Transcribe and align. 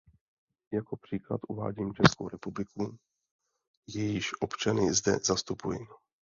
Jako 0.73 0.97
příklad 0.97 1.41
uvádím 1.47 1.93
Českou 1.93 2.29
republiku, 2.29 2.97
jejíž 3.87 4.41
občany 4.41 4.93
zde 4.93 5.17
zastupuji. 5.25 5.79